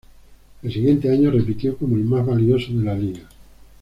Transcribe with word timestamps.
El 0.63 0.73
siguiente 0.73 1.11
año 1.11 1.29
repitió 1.29 1.77
como 1.77 1.95
el 1.95 2.03
más 2.03 2.25
valioso 2.25 2.73
de 2.73 2.83
la 2.83 2.95
liga. 2.95 3.29